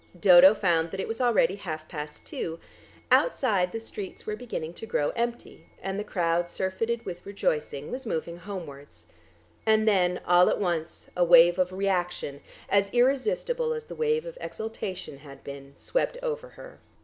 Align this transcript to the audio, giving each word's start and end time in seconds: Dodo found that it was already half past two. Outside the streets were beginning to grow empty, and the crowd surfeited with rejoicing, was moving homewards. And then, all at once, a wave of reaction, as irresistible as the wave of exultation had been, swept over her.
Dodo 0.19 0.55
found 0.55 0.89
that 0.89 0.99
it 0.99 1.07
was 1.07 1.21
already 1.21 1.57
half 1.57 1.87
past 1.87 2.25
two. 2.25 2.57
Outside 3.11 3.71
the 3.71 3.79
streets 3.79 4.25
were 4.25 4.35
beginning 4.35 4.73
to 4.81 4.87
grow 4.87 5.11
empty, 5.11 5.67
and 5.79 5.99
the 5.99 6.03
crowd 6.03 6.49
surfeited 6.49 7.05
with 7.05 7.23
rejoicing, 7.23 7.91
was 7.91 8.07
moving 8.07 8.37
homewards. 8.37 9.05
And 9.63 9.87
then, 9.87 10.19
all 10.25 10.49
at 10.49 10.59
once, 10.59 11.11
a 11.15 11.23
wave 11.23 11.59
of 11.59 11.71
reaction, 11.71 12.41
as 12.67 12.89
irresistible 12.91 13.73
as 13.73 13.85
the 13.85 13.93
wave 13.95 14.25
of 14.25 14.39
exultation 14.41 15.19
had 15.19 15.43
been, 15.43 15.75
swept 15.75 16.17
over 16.23 16.49
her. 16.49 16.79